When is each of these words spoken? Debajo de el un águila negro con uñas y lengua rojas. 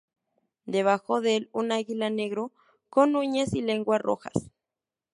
Debajo 0.65 1.21
de 1.21 1.35
el 1.35 1.49
un 1.51 1.71
águila 1.71 2.09
negro 2.09 2.51
con 2.89 3.15
uñas 3.15 3.53
y 3.53 3.61
lengua 3.61 3.99
rojas. 3.99 4.33